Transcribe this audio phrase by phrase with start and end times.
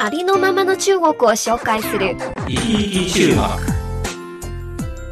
[0.00, 2.16] ありのままの中国を紹介する。
[2.46, 3.34] 生き生き中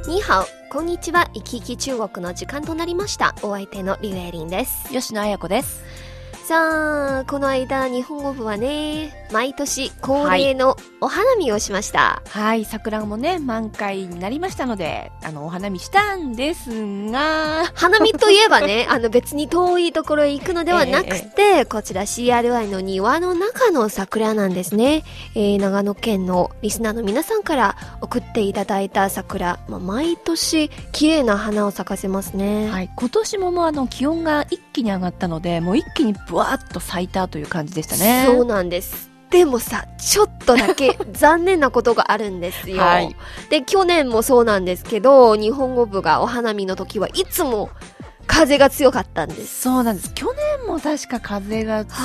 [0.07, 1.29] 国にハオ、こんにちは。
[1.35, 3.35] 生き生き中国の時間となりました。
[3.43, 4.89] お相手のリュウエリンです。
[4.93, 5.83] 吉野彩子です。
[6.45, 12.23] さあ、この間、日本語部はね、毎年恒例のお花見をしました。
[12.29, 16.71] はい、桜もね、満開になりましたので、あの、お花見したんです
[17.11, 25.05] が、花見といえばね、 あの別に遠いところへ行くのではなくて、こちら CRI の庭の中の桜なんですね。
[25.35, 32.71] えー、長野県のリスナーの皆さんから送っていただいた桜、まあ、毎年綺麗な花を咲かせますね。
[32.71, 38.25] はい、今年ももうあの、気温が一気に上がったので、もう一気にブワーッと咲いたという感じでしたね。
[38.27, 39.16] そうなんです。
[39.31, 42.83] でもさ、ちょっとだけ残念なことがあるんですよ。
[42.83, 43.17] はい
[43.51, 47.71] で、去年もそうなんですけど、日本語部がお花見の時はいつも
[48.27, 49.63] 風が強かったんです。
[49.63, 50.13] そうなんです。
[50.15, 50.27] 去
[50.59, 51.97] 年も確か風が強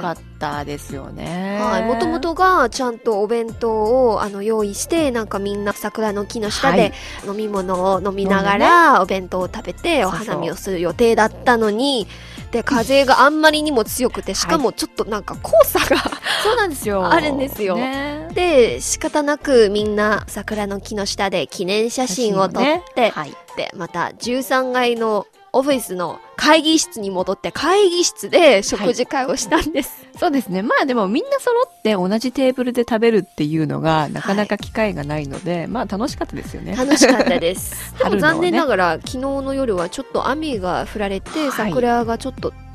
[0.00, 1.58] かったですよね。
[1.60, 1.84] はい。
[1.84, 6.92] もともとがちゃんとお弁当をあの用意して、なんかみんな桜の木の下ではい
[7.26, 12.06] 飲み物を飲みながらお弁当を食べてお花見をする予定だったのに、
[12.50, 16.02] で、風があんまりにも強くて、しかもちょっとなんか黄砂が
[16.42, 17.04] そうなんですよ。
[17.12, 23.34] あるんですよねで、仕方なくみんな桜の木の下で記念写真を撮って、はい。
[23.56, 30.06] で、また13階のオフィスの会議室に戻って会議室で食事会をしたんです。
[30.16, 30.62] そうですね。
[30.62, 36.76] まあでもみんな揃って同じテーブルで食べるっていうのがなかなか機会がないので、まあ楽しかったですよね。
[36.76, 37.92] 楽しかったです。
[37.98, 42.67] でも残念ながら昨日の夜はちょっと雨が降られて、はい桜がちょっと散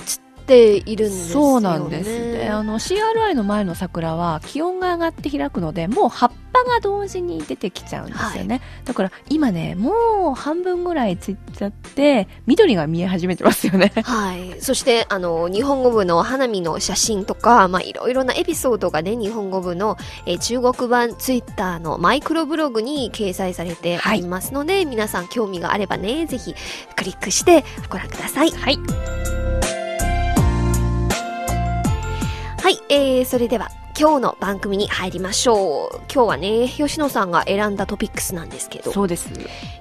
[0.43, 1.33] っているんですよね。
[1.33, 2.49] そうなんですね。
[2.49, 8.61] あの CRI の前の桜は気温が上がって開くので、もう葉っぱが同時に出てきちゃうんですよね。
[8.85, 13.93] だから今ね、もう半分ぐらいついちゃって、緑が見え始めてますよね。
[14.03, 14.61] はい。
[14.61, 26.53] そして、あの、日本語部の花見の写真とか、まあ、いろいろなエピソードがね、日本語部の、えー中国版ツイッターのマイクロブログに掲載されてありますので、皆さん興味があればね、ぜひ
[26.95, 28.51] クリックしてご覧ください。
[28.51, 29.42] はい。
[32.63, 33.67] はい、えー、それでは、
[33.99, 35.95] 今日の番組に入りましょう。
[36.09, 39.29] 今日はね、吉野さんが選んだトピックスなんですけど、そうです。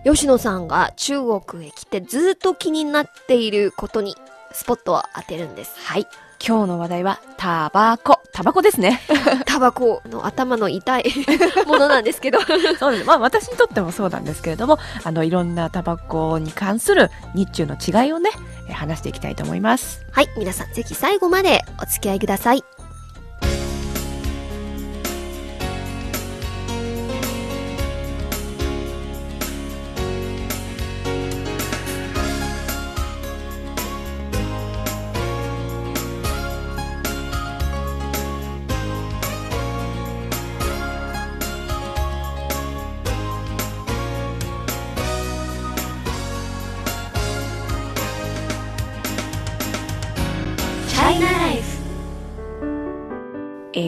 [0.04, 4.16] 吉野さんが中国へ来てずっと気になっていることに
[4.50, 5.76] スポットを当てるんです。
[5.78, 6.09] はい。
[6.45, 8.21] 今日の話題は、タバコ。
[8.33, 9.01] タバコですね。
[9.47, 11.05] タバコの頭の痛い
[11.67, 12.41] ものなんですけど。
[12.81, 13.05] そうです。
[13.05, 18.31] まあ私にとってもそうなんですけれども、あの、いろんなタバコに関する日中の違いをね、
[18.69, 20.05] え話していきたいと思います。
[20.11, 22.65] はい、皆さんぜひ最後までお付き合いください。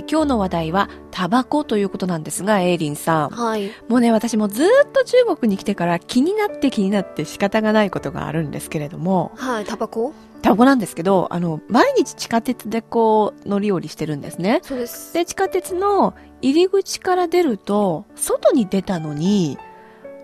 [0.06, 3.30] ー今日の話題は、タバコということなんですが、エイリンさん。
[3.30, 3.70] はい。
[3.88, 10.12] もうね、私もずーっと中国に来てから気になって気になって仕方がないことがあるんですけれども、はい、タバコ？
[10.42, 14.60] タバコなんですけど、あの、毎日地下鉄でこう乗り降りしてるんですね。
[14.62, 15.14] そうです。
[15.14, 19.58] で、地下鉄の入り口から出ると、外に出たのに、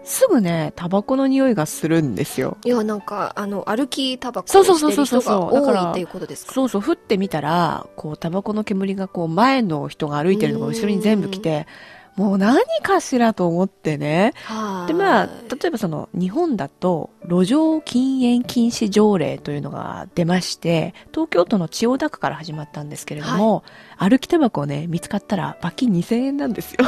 [0.04, 2.56] すぐね、タバコの匂いがするんですよ。
[2.64, 6.52] いや、なんか、あの、歩きタバコそうをそうそうそうしてる人が多いっていうことですか？
[6.52, 11.66] そうそう、降ってみたら、こう、タバコの煙がこう、前の人が歩いてるのが後ろに全部来て、
[12.16, 14.32] もう何かしらと思ってね。
[14.44, 14.88] はい。
[14.88, 23.62] で、まあ、例えばその、日本だと、路上禁煙禁止条例というのが出まして、東京都の千代田区から始まったんですけれども、
[23.98, 26.78] 歩きタバコをね、見つかったら罰金2000円なんですよ。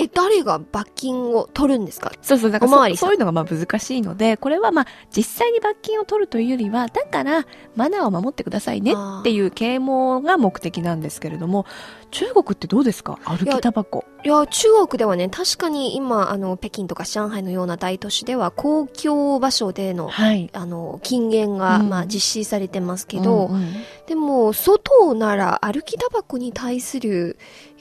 [0.00, 2.10] え、誰が罰金を取るんですか？
[2.20, 3.08] そうそう、だからそおまわりさん。
[3.08, 4.86] そういうのがまあ難しいので、これはまあ
[5.16, 7.46] 実際に罰金を取るというよりは、だから
[7.76, 11.64] マナーを守ってくださいねっていう啓蒙が目的なんですけれども、
[12.10, 13.18] 中国ってどうですか？
[13.24, 14.04] 歩きタバコ。
[14.24, 20.50] いや、中国ではね、確かに今、あの、北京とか上海のような大都市では、公共場所での、はい。
[20.52, 23.72] あの、禁煙が、うんまあ、実施されてますけど、うんうん
[24.06, 27.38] でも、外なら歩きタバコに対する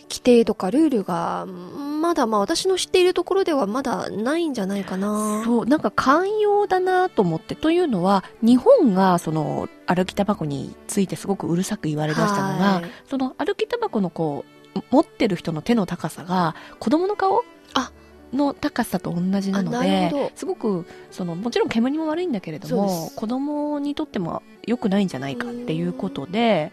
[0.10, 5.44] 規定とかルールが、まだまあ私の知っているところではまだないんじゃないかな。
[5.46, 7.56] そう、なんか寛容だなと思って。
[7.56, 17.44] というのは、日本がその歩きタバコについてすごくうるさく言われだしたのが、はいその歩きタバコのこう、持ってる人の手の高さが子供の顔
[17.74, 17.92] あ
[18.34, 26.72] の高さと同じなのですごく、その、もちろん煙も悪いんだけれども子供にとっても良くないんじゃないかっていうことで、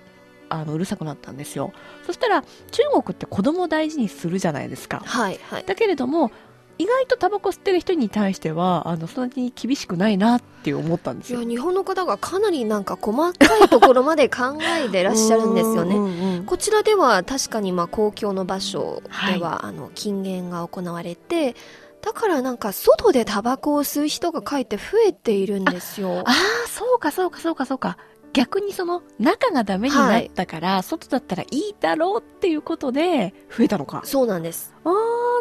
[0.48, 1.72] あの、うるさくなったんですよ。
[2.06, 5.02] そしたら、中国って子供を大事にするじゃないですか。
[5.04, 5.64] はい、はい。
[5.64, 6.30] だけれども、
[6.78, 11.40] 意外とタバコ吸ってる人に対しては、あの、そんなに厳しくないなって思ったんですよ。
[11.40, 15.96] いや、日本の方がかなりなんか細かいところまで考えてらっしゃるんですよね。
[15.96, 21.54] うんこちらでは確かにまあ公共の場所では、あの禁煙が行われて
[22.02, 26.24] だからなんか外でタバコを吸う人がかえって増えているんですよ。
[26.26, 27.96] ああ、そうかそうかそうかそうか。
[28.32, 34.02] 逆にその中がダメになったから、外だったらいいだろうっていうことで増えたのか。
[34.04, 34.74] そうなんです。
[34.84, 34.92] ああ、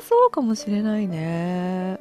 [0.02, 2.00] そうかもしれないね。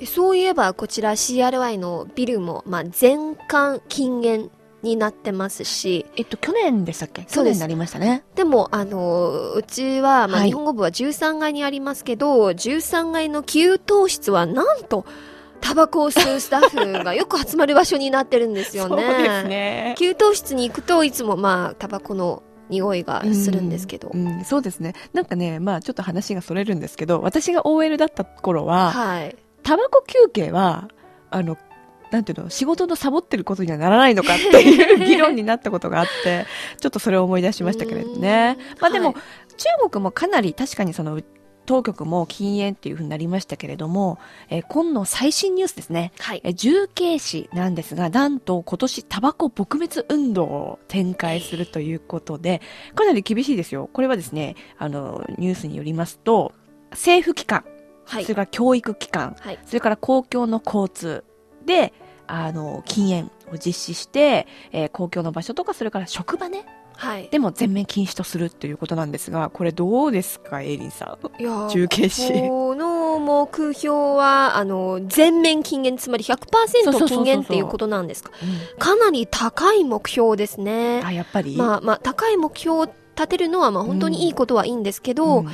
[0.00, 4.50] えそういえばこちら CRI のビルも、まあ、全館禁煙
[4.82, 7.26] になってますしえっと、去年でしたっけ？
[7.26, 8.24] 去年になりましたね。
[8.34, 13.78] でもあのうちは、まあ、はい日本語部は13階にありますけど、13階の給湯
[14.08, 15.04] 室はなんと
[15.60, 16.68] タバコを吸うスタッ
[16.98, 19.02] フがよく集まる場所になってるんですよね。
[19.02, 19.94] そうですね。
[19.98, 24.94] 給湯室に行くといつもまあタバコの匂いがするんですけど、うん、うんそうですね。
[25.12, 30.88] なんかね、まあちょっと話がそれるんですけど、私が OL だった頃は、はいタバコ休憩は、
[31.30, 31.58] あの、
[32.10, 36.46] なんていうの、仕事のサボってることにはならないのかっていう議論になったことがあって、
[36.80, 38.58] ちょっとそれを思い出しましたけれどね。
[38.80, 39.16] まあでも、はい
[39.60, 41.20] 中国もかなり確かにその、
[41.70, 44.18] 当局も禁煙っていうふうになりましたけれども、
[44.48, 46.10] えー今の最新ニュースですね。
[46.18, 52.60] はいえー重慶市なんですが、なんと今年タバコ撲滅運動を展開するということで、
[52.96, 53.88] かなり厳しいですよ。
[53.92, 56.52] これはですね、あの、ニュースによりますと、
[56.90, 57.64] 政府機関、
[58.04, 61.22] はいそれから教育機関、はいそれから公共の交通
[61.64, 61.92] で、
[62.26, 66.66] あの、禁煙を実施して、えー公共の場所とか、それから職場ね、
[67.00, 67.28] はい。
[67.30, 71.42] でも全面禁止とするということなんですが、これどうですか、エイリンさん？
[71.42, 72.30] いやー重慶市。
[72.46, 77.08] この目標はあの全面禁煙つまりそうそうそう100%そう。
[77.08, 78.32] 禁煙っていうことなんですか？
[78.78, 81.00] かなり高い目標ですね。
[81.02, 81.56] あ、やっぱり？
[81.56, 85.48] まあまあ高い目標を立てるのはまあ本当にいいことはいいんですけど、うん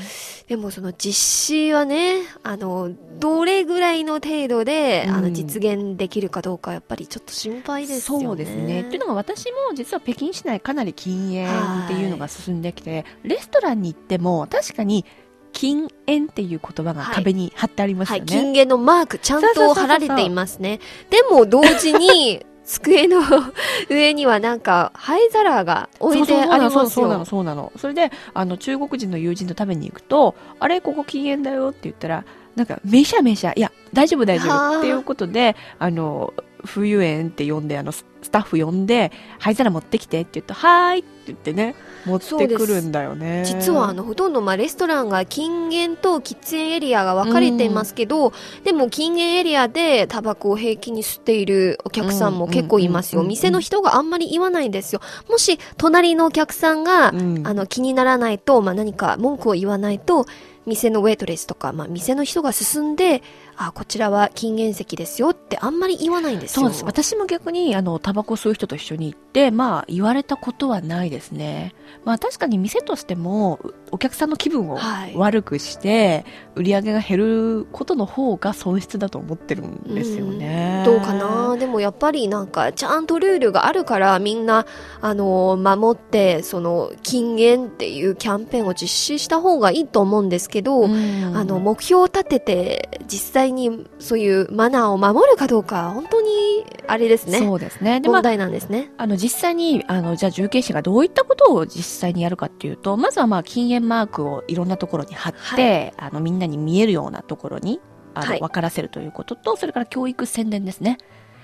[0.46, 8.24] でもその実施はね、あの、どれぐらいの程度で、あの、うん実現できるかどうか、やっぱりちょっと心配ですよね。
[8.26, 8.82] そうですね。
[8.82, 11.48] っていうのが私も実は北京市内かなり禁煙
[11.84, 15.04] っていうのが進んできて、レストランに行っても確かに
[15.52, 18.30] 禁煙っていう言葉が壁に貼ってありますはい、よね。
[18.30, 20.80] 禁煙のマーク、ちゃんと貼られていますね。
[21.10, 23.20] でも、同時に、 机の
[23.88, 27.24] 上にはなんか、灰皿が置いてありますそうなの、よ。
[27.24, 27.72] そうなの。
[27.76, 32.24] それで、あの、中国人の友人と食べに行くと、あれ、ここ禁煙だよって言ったら、
[32.56, 36.34] なんか、めしゃめしゃ、いや、大丈夫大丈はあ夫っていうことで、あの、
[36.66, 41.74] 冬園って呼んで、あの、スタッフ呼んで、灰皿持ってきてって言うと、はーいって言ってね、
[42.06, 43.44] 持ってくるんだよね。
[43.44, 48.32] 実はあのほとんどまあレストランが禁煙と喫煙エリアが分かれていますけど、
[48.64, 53.22] でも禁煙エリアでタバコを平気に吸っているお客さんも結構いますよ。
[53.22, 55.00] 店の人があんまり言わないんですよ。
[55.28, 60.26] もし隣のお客さんが、うんあの気にならないと、まあ、何か文句を言わないと、
[60.66, 63.22] 店のウェイトレスとか、まあ、店の人が進んで、
[63.56, 66.62] あ、こちらは禁煙席ですよってあんまり言わないんですよ。
[66.62, 66.84] そうです。
[66.84, 71.74] 私も逆に、あの、タバコ吸う人と一緒に行って、まあ、言われたことはないですね。
[72.04, 76.24] まあ、確かに店としても、うお客さんの気分をはい悪くして、
[76.56, 80.82] 売り上げが減ることの方が損失だと思ってるんですよね。
[80.84, 81.56] どうかな？
[81.56, 84.66] でもやっぱりなんかちゃんとルールがあるからみんな
[85.00, 98.00] あの守ってその禁煙っていうキャンペーンを実施した方がいいと思うんですけど、うんあの目標を立てて実際にそういうマナーを守るかどうか本当にあれですねそうですね。
[98.00, 98.90] で、まあ、問題なんですね。
[98.96, 107.80] あの、実際に、あの、じゃあ重慶市がどういったことを実際にやるかっていうと、まずはまあ、禁煙マークをいろんなところに貼って、あの、みんなに見えるようなところに、
[108.14, 110.98] あの、はい分からせるということと、それから教育宣伝ですね。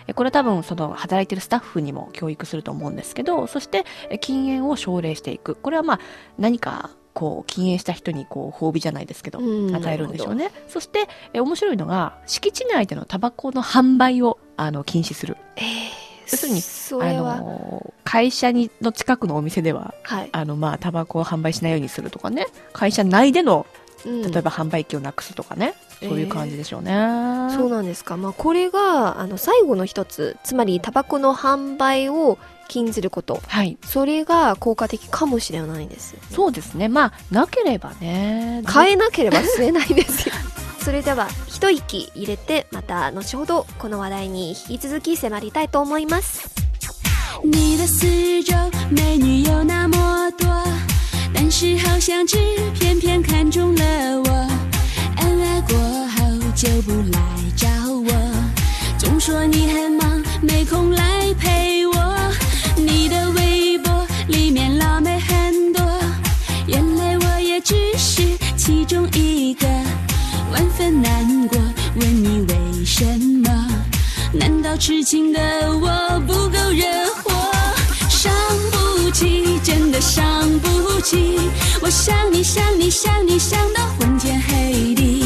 [0.06, 5.54] えこれ多分、その、働いてるスタッフにも教育すると思うんですけど、そして、え禁煙を奨励していく。
[5.54, 6.00] これはまあ、
[6.38, 10.50] 何か、こう、禁煙した人に、こう、褒美じゃないですけど、うん与えるんでしょうね。
[10.68, 15.36] そして、え面白いのが、敷地内でのタバコの販売を、あの、禁止する。
[15.56, 15.64] えー
[16.30, 16.62] 要するに
[17.04, 20.30] あの会社にの近くのお店でははい。
[20.32, 23.66] あのまあタバコを販売しないようにするとかね会社内での
[24.06, 26.90] うん例えば販売機をなくすとかね、えーそういう感じでしょうね、
[27.54, 28.16] そうなんですか。
[28.16, 32.38] まあ、これが、あの、最後の一つ、つまり、タバコの販売を
[32.68, 33.42] 禁ずること。
[33.46, 33.78] はい。
[33.84, 36.16] それが効果的かもしれないです。
[36.30, 36.88] そうですね。
[36.88, 38.62] まあ、なければね。
[38.72, 40.34] 変えなければ吸えないですよ。
[40.82, 46.50] それでは、一息入れて、また後ほどこの話題に引き続き迫りたいと思います。
[47.44, 48.54] 你的四周
[48.90, 50.46] 美女有那么多，
[51.34, 52.36] 但是好像只
[52.74, 53.84] 偏偏看中了
[54.20, 54.48] 我。
[55.18, 57.18] 恩爱过后就不来
[57.56, 58.12] 找我，
[58.98, 61.92] 总说你很忙，没空来陪我。
[62.86, 65.82] 你的微博里面老妹很多，
[66.66, 68.22] 原来我也只是
[68.56, 69.66] 其中一个，
[70.52, 71.58] 万分难过，
[71.96, 73.04] 问你为什
[73.44, 73.50] 么？
[74.32, 75.40] 难道痴情的
[75.80, 76.86] 我不够惹
[77.22, 77.30] 火？
[78.08, 78.32] 伤
[78.70, 81.38] 不起，真的伤不起。
[81.80, 85.21] 我想你想你想你想到昏天黑地，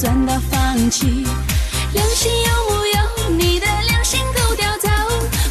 [0.00, 1.26] 算，到放弃。
[1.92, 3.36] 良心有木有？
[3.36, 4.88] 你的良心狗叼走。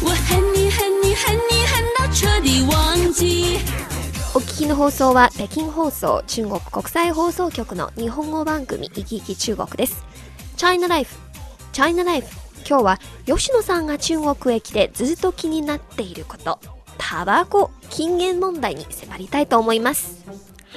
[0.02, 3.60] 我恨你恨你恨你恨到彻底忘記。
[4.34, 10.04] お聞きの放送は北京放送中国国際放送局の日本語番組いきいき中国です。
[10.56, 11.16] China Life
[11.72, 12.26] China Life
[12.68, 16.58] 今日は吉野さんが中国へ来てずっと気になっていること
[16.98, 20.24] タバコ禁煙問題に迫りたいと思います。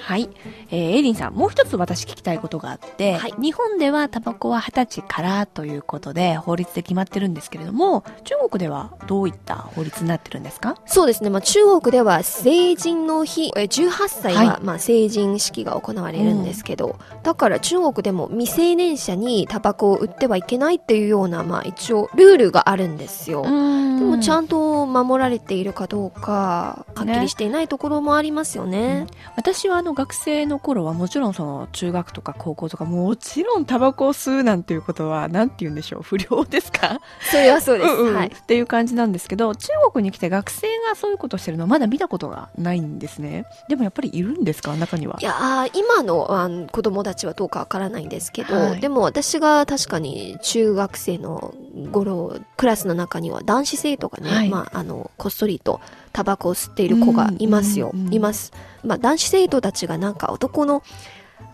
[0.01, 0.29] はい。
[0.71, 10.75] えーエイリンさん、もう一つ私聞きたいことがあって、はい日本ではタバコは二十歳からということで法律で決まってるんですけれども、中国ではどういった法律になってるんですか？
[10.85, 23.43] そうですね、まあ、中国では成人の日、え18歳は、はいまあ、成人式が行われるんですけど、だから中国でも未成年者にタバコを売ってはいけないっていうような、まあ、一応ルールがあるんですよ。
[23.43, 29.07] でもちゃんんと守られているかどうか、はっきりしていないところもありますよね。
[29.37, 36.01] 私はあの学生の頃はもちろんその中学とか高校とかもちろんタバコを吸うなんていうことはなんて言うんでしょう。
[36.01, 36.99] 不良ですか？
[37.29, 37.89] それはそうです。
[37.91, 38.15] んん。
[38.15, 38.27] はい。
[38.27, 43.45] っていう感じなんですけど中国に来て学生がそういうことをしてるのはまだ見たことがないんですね。
[43.69, 44.75] でもやっぱりいるんですか？
[44.75, 45.17] 中には。
[45.19, 48.79] いやー今のあの子供たちはどうかわからないんですけど、はい。
[48.79, 51.53] でも私が確かに中学生の
[51.91, 54.49] 頃クラスの中には男子生徒がね、はい。
[54.49, 55.81] まあ、あのこっそりと
[56.13, 58.07] タバコを吸っている子がいますよ、うんうん。
[58.07, 58.53] うんいます、
[58.83, 60.83] まあ、男子生徒たちがなんか男の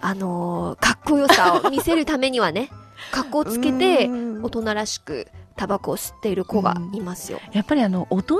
[0.01, 2.69] あのーかっこよさを見せるためにはね
[3.11, 4.43] 格好つけてうん。
[4.43, 8.39] 大人らしくタバコを吸っている子がいますよ、やっぱりあの大人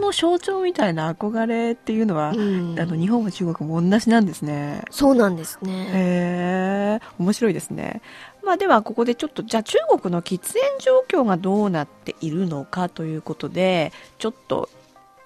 [0.00, 2.80] の象徴みたいな憧れっていうのは、うん。
[2.80, 4.82] あの日本も中国も同じなんですね。
[4.90, 5.88] そうなんですね。
[5.92, 8.00] へえ面白いですね。
[8.42, 14.70] まあではここでちょっとじゃあ中国の喫煙状況がどうなっているのかということでちょっと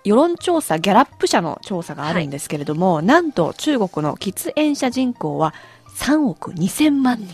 [0.08, 5.52] 世論調査ギャラップ社の調査があるんですけれども、なんと中国の喫煙者人口は
[5.98, 7.26] 3億2000万人。
[7.26, 7.28] い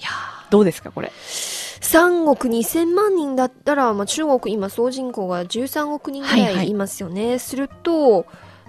[0.00, 0.50] やー。
[0.50, 6.70] どうですかこれ？3億2000万人だったら、まあ、中国今総人口が13億人ぐらはいはいい。
[6.70, 8.24] いますよね、すると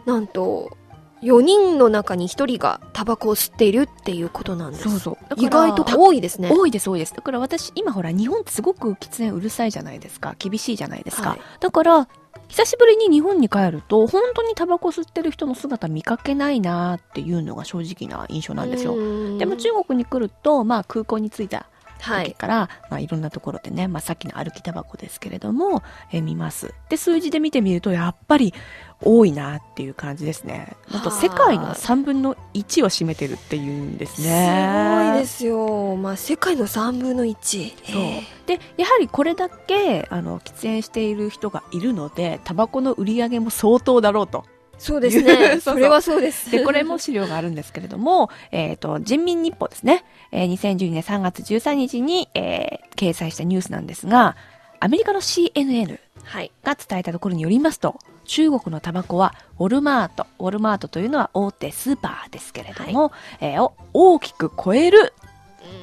[0.05, 0.75] なんと
[1.21, 4.89] 4人の中に1人がタバコを吸っているっていうことなんです。
[4.89, 5.17] そうそう。
[5.37, 6.49] 意外と多いですね。
[6.51, 7.13] 多いです多いです。
[7.13, 10.35] だから私今ほら日本ってすごく喫煙うるさいじゃないですか。
[10.37, 11.39] 厳しいじゃないですか、はい。
[11.59, 12.07] だから
[12.47, 18.95] 久しぶりに日本に帰ると本当にタバコ吸ってる人の姿見かけないなっていうのが正直な印象なんですよ。
[18.95, 26.73] よでも中国に来ると、まあ、空港に着いたはい時から、いまあ、いろんなところでね、まあ、さっきの歩きタバコですけれども、えー見ます。
[26.89, 28.53] で数字で見てみるとやっぱり
[29.01, 30.75] 多いなっていう感じですね。
[30.91, 38.47] なんと世界の3分の1を占めてるっていうんですすねごいですよ、まあ、世界の3分の1そう。
[38.47, 44.45] でやはりこれだけあの喫煙している人がいるのでタバコの売り上げも相当だろうと
[44.79, 45.59] そうですね。
[45.61, 46.51] それはそうです。
[46.51, 54.35] でこれも資料があるんですけれども、えっと人民日報ですね、えー2012年3月13日に、えー掲載したニュースなんですが
[54.79, 56.51] アメリカの CNN はい。
[56.63, 65.13] が伝えたところによりますと中国のタバコはウォルマートウォルマートというのは大手スーパーですけれども、えーを大きく超える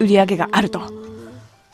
[0.01, 0.81] 売り上げがあると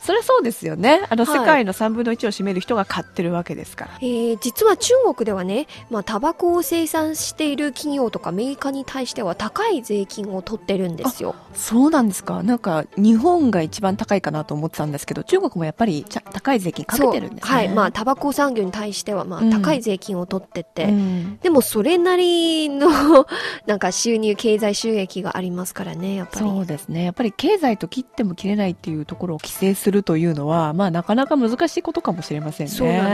[0.01, 1.05] それはそうですよね。
[1.09, 1.39] あのはい。
[1.39, 11.35] 世界の3分の1を占める人が買ってるわけですから、えー実は中国ではね、まあ、タバコを生産している企業とかメーカーに対しては高い税金を取ってるんですよ。
[11.53, 12.43] そうなんですか。
[12.43, 17.53] なんか日本が一番高いかなと思ってたんですけど中国もやっぱり高い税金かけてるんですね。
[17.53, 17.69] はい。
[17.69, 21.37] まあ、タバコ産業に対しては、まあうん、高い税金を取ってて、うん。
[21.39, 22.89] でもそれなりの、
[23.67, 26.45] なんか収入、経済収益がありますからね、やっぱり。
[26.45, 27.03] そうですね。
[27.03, 33.11] やっぱり経済と切っても切れないっていうところを規制するというのはまあなかなか難しいことかもしれませんねそうなんです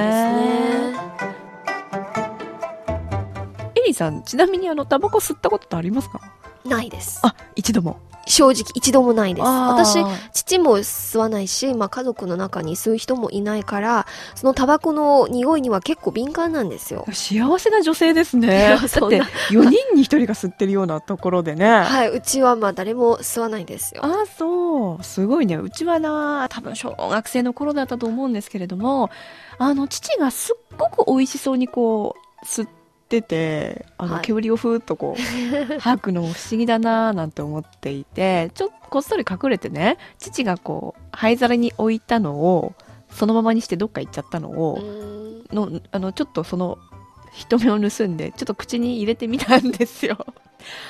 [0.92, 1.08] ね。
[3.76, 6.22] エリーさん、ちなみにあの、タバコ吸ったことってありますか？
[6.66, 7.20] ないです。
[7.24, 8.00] あ、一度も。
[8.28, 9.46] 正直一度もないです。
[9.46, 10.04] 私、
[10.34, 14.06] 父も吸わないし、まあ家族の中に吸う人もいないから、
[14.36, 17.06] そのタバコの匂いには結構敏感なんですよ。
[17.12, 18.64] 幸せな女性ですね。
[18.64, 21.68] やだって、そんな4人に1人が吸ってるようなところでね。
[21.68, 24.06] はい、うちはまあ誰も吸わないですよ。
[24.06, 25.04] ああ、そう。
[25.04, 25.56] すごいね。
[25.56, 29.10] うちはな、多分小学生の頃だったと思うんですけれども、
[29.58, 32.77] あの、父がすっごく美味しそうにこう、吸って
[33.22, 34.22] て、あの、はい。
[34.24, 35.22] 煙をふーっとこう、
[35.80, 42.74] 吐くのも不思議だなぁなんて思っていて、ちょっとこっそり隠れてね、父がこう、灰皿に置いたのを、
[43.10, 44.80] そのままにしてどっか行っちゃったのうを、
[45.52, 46.78] の、あの、ちょっとその、
[47.34, 50.18] 人目を盗んで、ちょっと口に入れてみたんですよ。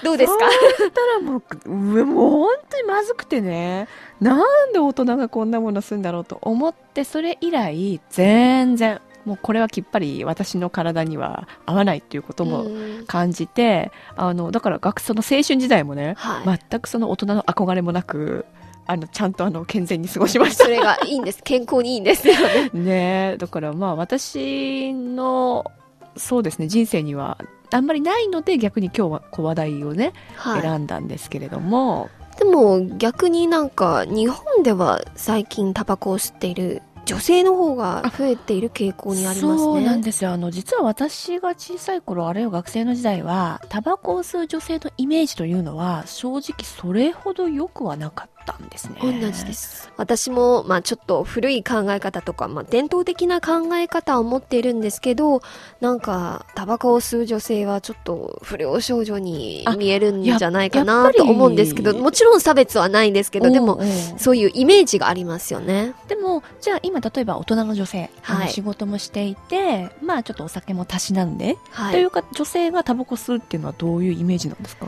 [0.01, 0.45] どうですか？
[0.77, 3.87] そしたらもう、うもう本当にまずくてね、
[4.21, 16.59] なんで大人がこんなものするんだろうと思って、それ以来、全然、もうこれはきっぱり私の体には合わないっていうこともうん感じて、あの、だから学生の青春時代もね、はい。
[16.69, 18.45] 全くその大人の憧れもなく、
[18.85, 20.69] あの、ちゃんとあの、健全に過ごしましたそ。
[20.69, 21.41] れがいいんです。
[21.45, 22.69] 健康にいいんですよね。
[22.73, 25.69] ねえだからまあ私の
[26.15, 27.37] そうですね人生には
[27.71, 30.61] あんまりないので逆に今日は小話題をね、はい。
[30.61, 39.57] 選んだんですけれどもでも逆になんか日本では最近タバコを吸っている女性の方が増えている傾向にありますね。
[39.57, 49.91] そうなんですよあの実は私が小さい頃あるいは学生の時代はタバコを吸う女性のイメージというのは正直それほど良くはなかったんですね同じです。
[49.97, 55.41] 私も、まあちょっと古い考え方とか、まあ伝統的な考え方を持っているんですけど、
[55.81, 63.81] なんか、タバコを吸う女性はちょっと不良少女に見えるんじゃないかなと思うんですけど、もちろん差別はないんですけど、でも、
[64.17, 65.93] そういうイメージがありますよね。
[66.07, 71.91] でもじゃあ今例えば大人の女性、はい仕事もしていてまあちょっとお酒もたしなんで、はい。
[71.93, 74.85] というか女性がタバコ吸うっていうのはどういうイメージなんですか？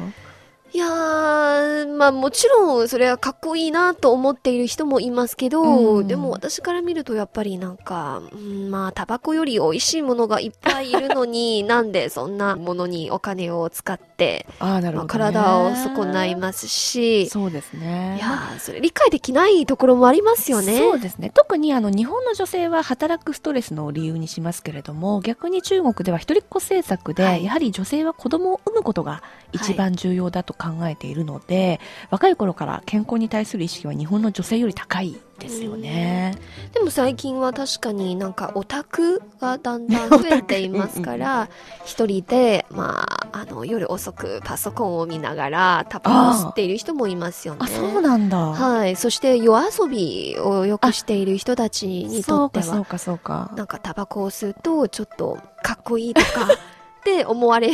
[0.72, 6.08] いやー、まあもちろんそれはかっこいいなと思っている人もいますけど、うん。
[6.08, 15.34] でも私から見るとやっぱりなんか、うんまあタバコより美味しいものがいっぱいいるのに、 なんでそんなものにお金を使って、ああなるまあほど、ね。
[15.34, 18.18] 体を損ないますし、そうですね。
[18.18, 20.78] いやー、それ理解できないところもありますよね。
[20.78, 21.32] そうですね。
[21.34, 27.44] 特にあの日本の女性は働くストレスの理由にしますけれども逆に中国では一人っ子政策で、はい。
[27.44, 36.36] やはり女性は子供を産むことが一番重要だと考えているので、若い頃から健康に対する意識は日本の女性より高いですよね。
[36.74, 41.50] でも最近は確かになんかオタクがだんだん 増えていますから、
[41.86, 47.60] 一人で、まあ、あの、夜遅くパソコンを見ながらタバコを吸っている人もいますよね。
[47.64, 48.38] あそうなんだ。
[48.38, 48.96] はい。
[48.96, 53.52] そして夜遊びをよくしている人たちにとっては、そうかそうかそうか。
[53.56, 56.48] なんかタバコを吸うとちょっとかっこいいとか
[57.00, 57.72] って思われ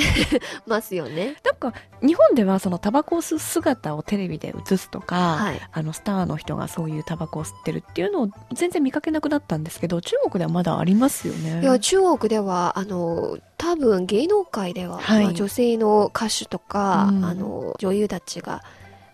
[0.68, 1.36] ますよね。
[1.44, 5.62] なんか日本ではそのタバコを吸う姿をテレビで映すとか、はい。
[5.72, 11.62] あのスターの人がそういうタバコを吸ってるっていうのを全然見かけなくなったんですけど中国ではまだありますよね。
[11.62, 18.64] いや、中国では、あの、多分芸能界では、はいまあ女性の歌手とか、うんあの、女優たちが、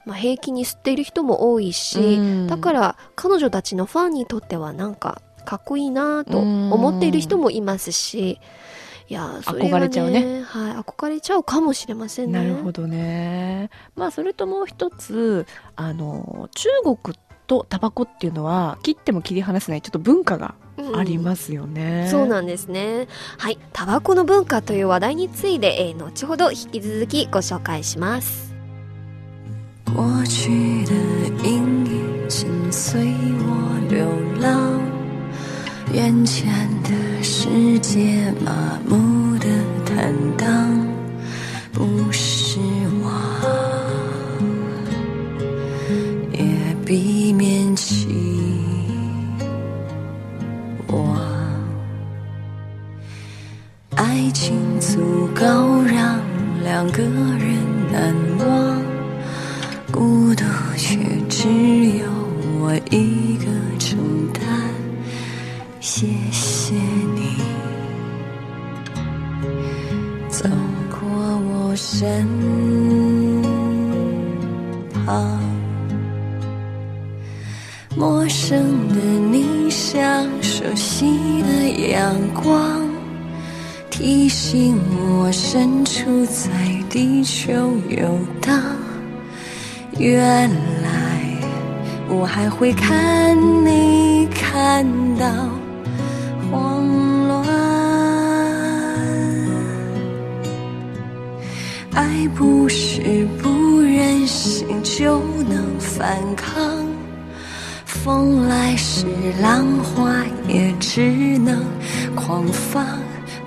[0.05, 8.39] まあ、平気に吸っている人も多いし、うんだから彼女たちのファンにとってはなんか、かっこいいなと思っている人もいますし、
[9.11, 12.39] いや、それが憧れちゃうねはい、憧れちゃうかもしれませんね。
[12.39, 13.69] なるほどね。
[13.93, 15.45] まあそれともう一つ
[15.75, 22.07] あの中国とタバコっていうのは切っても切り離せないちょっと文化がうんありますよね。
[22.09, 23.09] そうなんですね。
[23.37, 23.59] はい。
[23.73, 28.55] タバコの文化という話題について、えー後ほど引き続きご紹介します。
[29.93, 30.93] 过去的
[31.43, 34.05] 阴影紧随我流
[34.39, 34.79] 浪，
[35.93, 36.45] 眼前
[36.81, 37.00] 的
[37.43, 39.47] 世界麻木的
[39.83, 40.87] 坦荡，
[41.73, 42.59] 不失
[43.03, 43.11] 望，
[46.31, 46.45] 也
[46.85, 48.15] 避免期
[50.89, 51.19] 望。
[53.95, 55.43] 爱情足够
[55.81, 56.21] 让
[56.63, 57.57] 两个人
[57.91, 58.81] 难忘。
[59.91, 60.43] 孤独
[60.77, 60.95] 却
[61.27, 61.47] 只
[61.97, 62.05] 有
[62.59, 63.45] 我一个
[63.79, 63.97] 承
[64.31, 64.43] 担。
[65.79, 66.75] 谢谢
[71.93, 72.25] 身
[74.93, 75.37] 旁，
[77.97, 78.95] 陌生的
[79.29, 82.89] 你像熟悉的阳光，
[83.89, 84.79] 提醒
[85.19, 86.49] 我身处在
[86.89, 87.51] 地球
[87.89, 88.57] 游荡。
[89.99, 90.49] 原
[90.81, 90.89] 来
[92.07, 94.85] 我还会看你看
[95.17, 95.27] 到
[102.29, 106.55] 不是不忍心就能反抗，
[107.85, 109.05] 风来时
[109.41, 111.63] 浪花也只能
[112.15, 112.85] 狂放，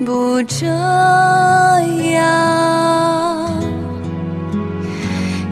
[0.05, 2.23] 不这样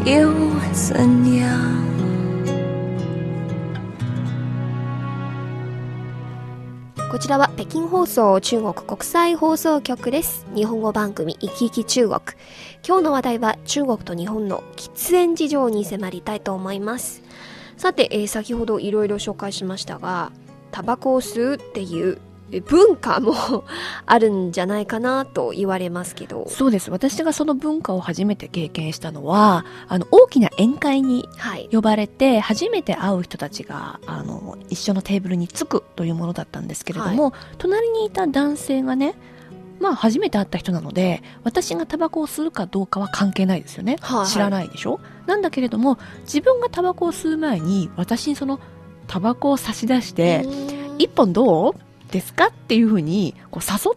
[0.04, 0.30] 又
[0.72, 1.71] 怎样？
[7.22, 10.44] ちらは北京放送中国国際放送局です。
[10.56, 12.20] 日本語番組、いきいき中国。
[12.84, 17.22] 今日の話題は中国と日本の喫煙事情に迫りたいと思います。
[17.76, 20.32] さて、えー先ほどいろいろ紹介しましたが、
[20.72, 22.18] タバコを吸うっていう
[22.60, 23.64] 文化も
[24.06, 26.46] あるんじゃないかなと言われますけど。
[26.48, 26.90] そうです。
[26.90, 31.68] 私がその文化を初めて経験したのは、あの、大きな宴会にはい。
[31.72, 39.14] 呼ばれて、初めて会う人たちが、あの、一緒のテーブルに着くというものだったんですけれども、隣にいた男性がね、
[39.80, 43.96] まあ、初めて会った人なので、私がタバコを吸うかどうかは関係ないですよね。
[44.00, 45.00] はい知らないでしょ？
[45.26, 48.60] なんだけれども、自分がタバコを吸う前に、私にその、
[49.08, 50.46] タバコを差し出して、
[50.98, 51.74] 一本どう？
[52.12, 52.46] ですか？
[52.46, 53.90] っていうふうにこう誘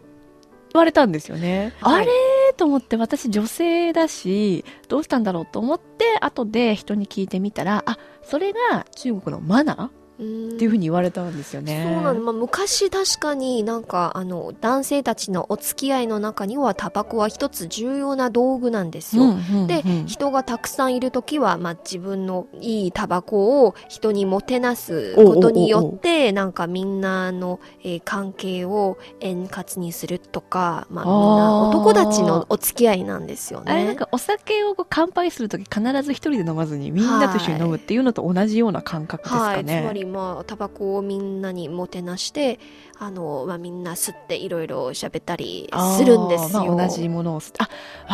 [0.74, 1.74] われたんですよね。
[1.82, 2.02] はい。
[2.02, 2.12] あれ？
[2.58, 5.46] と思って私女性だしどうしたんだろう？
[5.46, 9.90] と思って後で人に聞いてみたらあそれが中国のマナー？
[10.16, 11.84] っていうふうに言われたんですよね。
[11.94, 19.24] そうなの、まあ、昔確かになんかあの男性たちのお付き合いの中にはタバコは一つ重要な道具なんですよ。
[19.24, 33.72] うんうんうんで、人がたくさんいるときは、まあ、自分のいいタバコを人にもてなすことによって、なんかみんなの、えー関係を円滑にするとか、まあ、みんな男たちのお付き合いなんですよね。
[33.72, 40.05] あれなんかお酒をこう乾杯するとき必ず一人で飲まずにみんなと一緒に飲むっていうのと同じような感覚ですはい、かね。
[40.06, 42.60] まりまあタバコをみんなにもてなして
[42.98, 46.62] あの、まあ、みんな吸っていろいろ喋ったりするんですよ。
[46.62, 47.70] あまあ、同じものを吸ってあ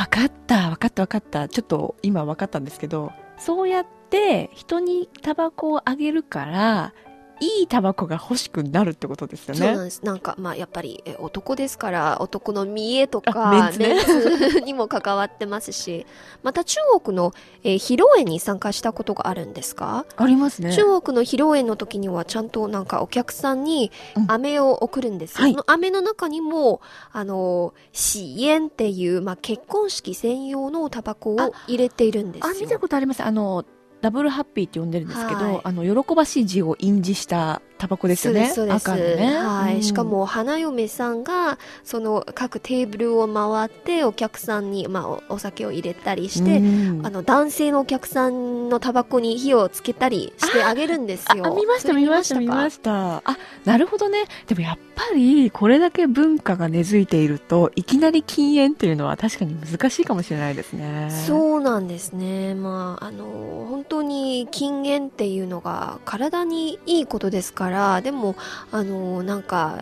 [0.06, 6.94] 分かった分かった分かったちょっと今分かったんですけどそうやって人にタバコをあげるから
[7.42, 9.60] いいタバコが欲しくなるってことですよね。
[9.60, 10.02] そうなんです。
[10.06, 14.62] なんか、まあ、やっぱり、え男ですから、男の見栄とあか、メンツね。
[14.62, 16.06] にも関わってますし、
[16.44, 20.74] また中国の、えー披露宴に参加したことがあるんですか、ありますね。
[20.76, 24.32] 中国の披露宴の時にはちゃんとなんかお客さんにうん。
[24.32, 25.44] 飴を送るんですよ。
[25.44, 25.52] はい。
[25.54, 26.80] その飴の中にも、
[27.12, 32.54] あの、喜宴っていう、まあ、結婚式専用のタバコを入れているんですよ。
[32.56, 33.24] あ見たことあります。
[33.24, 33.66] あの
[34.02, 35.62] ダブルハッピーって呼んでるんですけど、はい。
[35.64, 39.18] あの喜ばしい字を印字したタバコですよねそうです、そうです。
[39.18, 39.76] ね、はい。
[39.76, 51.48] うんしかも、花嫁さんが、その、各テーブルを回って、お客さんに、まあ、おお酒を入れたりして、うんあの、男性のお客さんのタバコに火をつけたりしてあげるんですよ。
[51.48, 62.56] あ見ました見ました見まかしたあなるほどねでもやっぱりこれだけ文化が根付いているといきなり禁煙っていうのは確かに難しいかもしれないですねそうなんですね。
[62.56, 63.26] まあ、あの、
[63.70, 67.71] 本当に禁煙っていうのが体にいいことですから、
[68.02, 68.36] でも、
[68.72, 69.80] あの、なんか、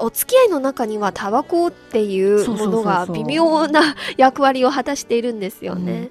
[0.00, 6.08] お付き合いの中にはタバコっていうものが微妙な 役割を果たしているんですよね。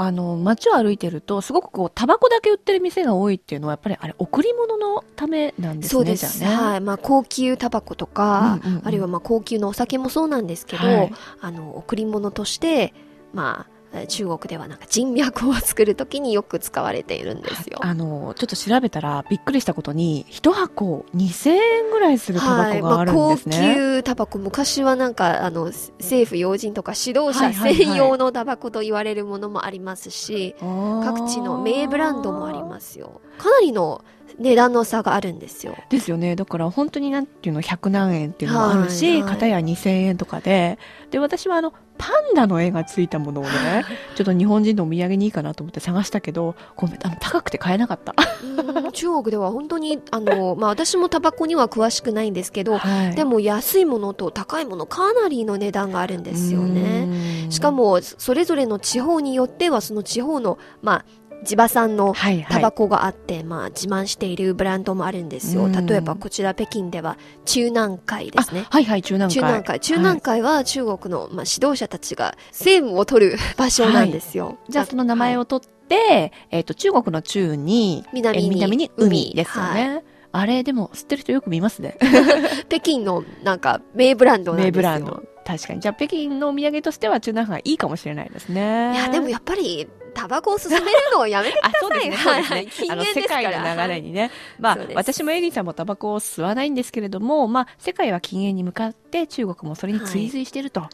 [0.00, 6.40] あの街を歩いてるとすごくこうタバコだけ売ってる店が多いっていうのはやっぱりあれ贈り物のためなんですねそうです。
[6.40, 6.80] ね、はい。
[6.80, 12.94] まあ、高級タバコとか、うんうんうんあるいはまあ、高級のお酒もそうなんですけど、はいあの、贈り物として、
[13.34, 13.77] まあ、
[14.08, 17.78] 中国ではなんか人脈を作るときによく使われているんですよ。
[17.80, 23.66] あのちょっと調べたらびっくりしたことに一箱2000円ぐらいするタバコがあるんですね、はい。
[23.66, 27.76] まあ、高級タバコ昔はなんかあの政府要人とか指導者はいはいはい。
[27.76, 33.20] 専用のタバコと言われるものもありますし、各地の名ブランドもありますよ。
[33.38, 34.04] かなりの
[34.38, 35.76] 値段の差があるんですよ。
[35.90, 36.36] ですよね。
[36.36, 39.22] だから本当になんていうの100何円っていうのもあるし、はい。
[39.22, 40.78] はい片や2000円とかで。
[41.10, 53.14] で私はあのパンダの絵がついたものをねちょっと日本人のお土産にいいかなと思って探したけどごめんあの高くて買えなかった、うん中国では本当にあの、 まあ、私もタバコには詳しくないんですけど、はい。
[53.14, 57.44] でも安いものと高いものかなりの値段があるんですよね。
[57.44, 57.50] うん。
[57.50, 61.04] しかもそれぞれの地方によってはその地方のまあ
[61.44, 65.64] 地場産のはいはいタバコがあって、まあ、自慢しているブランドもあるんですよ。
[65.64, 68.64] うん例えば、こちら北京では、中南海ですね。
[68.68, 69.80] あはいはい中南海中南海。
[69.80, 74.58] 中南海は中国の、まあ、指導者たちが政務を取る場所なんですよ。
[74.68, 75.38] じゃあその名前を。
[75.38, 80.04] を取って、えっ、と、中国の中に、南にえ南に海ですよはね。
[80.32, 81.96] あれ、でも、吸ってる人よく見ますね。
[82.68, 84.72] 北京の、なんか、名ブランドなんですよ。
[84.72, 85.22] 名ブランド。
[85.44, 85.80] 確かに。
[85.80, 88.92] じゃあ、北京のお土産としては中南海いいかもしれないですね。
[88.94, 91.80] いや、でもやっぱり、タバコを勧めるのをやめてください。
[91.80, 92.70] そうですはいね。
[92.90, 94.30] あの、世界の流れにね。
[94.58, 100.88] まあ私もエリーさんもタバコを吸わないんですけれども、まあ、世界は禁煙に向かって中国もそれに追随していると。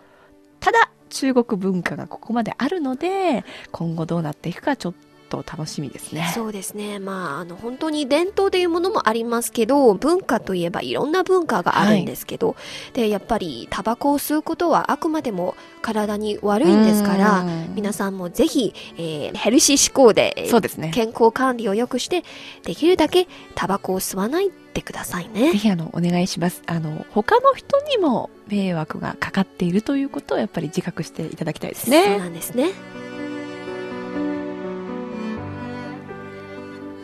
[0.61, 4.95] ただ、中国文化がここまであるので今後どうなっていくかちょっ
[5.43, 6.99] と楽しみですねそうですね。
[6.99, 12.57] まあ、あの、本当に伝統というものもありますけど、文化といえばいろんな文化があるんですけど、
[12.93, 22.23] で、やっぱりタバコを吸うことはあくまでも体に悪いんですからうん、皆さんもぜひ、えーヘルシー思考で、えーそうですね健康管理を良くして、
[22.65, 25.59] できるだけタバコを吸わないでくださいねぜ。
[25.59, 32.71] ひあのお願いしますあの他の人にも迷惑がかかっているということをやっぱり自覚していただきたいですそうねなんですね。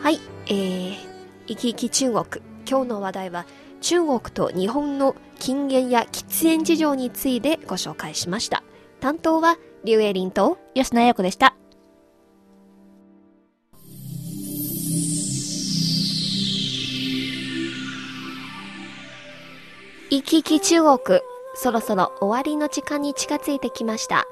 [0.01, 0.95] はい、えー、
[1.45, 2.25] 生き生き中国。
[2.67, 3.45] 今日の話題は
[3.81, 8.63] 中国と日本の禁煙や喫煙事情についてご紹介しました。
[8.99, 11.55] 担当はリュウエリンと吉野彩子でした
[20.09, 21.19] 生き生き中国。
[21.53, 24.25] そろそろ終わりの時間に近づいてきました。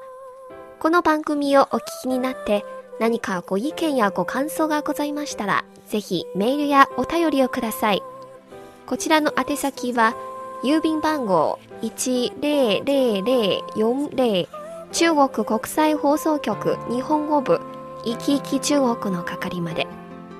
[0.80, 2.64] この番組をお聞きになって
[3.00, 8.02] 何かご意見やご感想がございましたら、ぜひメールやお便りをください。
[8.86, 10.14] こちらの宛先は、
[10.62, 14.46] 郵便番号10040
[14.92, 17.62] 中国国際放送局日本語部
[18.04, 19.86] 生き生き中国の係まで。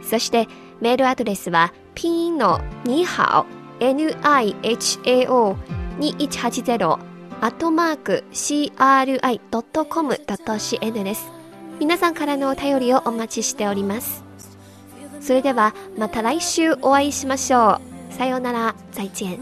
[0.03, 0.46] そして
[0.83, 3.49] メールアドレスはピンのにハオ
[3.83, 5.57] NIHAO
[5.99, 6.99] 2180
[7.40, 11.39] アットマーク CRI.com.cn です。
[11.81, 14.23] 皆さんからのお便りをお待ちしております。
[15.21, 18.14] それではまた来週お会いしましょう。
[18.14, 19.38] さようなら、再见。